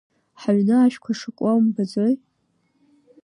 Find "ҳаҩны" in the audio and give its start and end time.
0.41-0.75